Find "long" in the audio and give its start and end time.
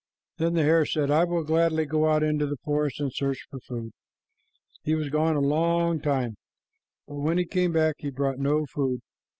5.41-5.99